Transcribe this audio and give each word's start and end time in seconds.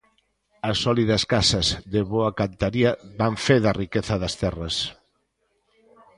As 0.69 0.77
sólidas 0.85 1.23
casas, 1.33 1.67
de 1.93 2.01
boa 2.13 2.31
cantaría, 2.39 2.91
dan 3.19 3.33
fe 3.45 3.57
da 3.65 3.75
riqueza 3.83 4.15
das 4.23 4.33
terras. 4.41 4.75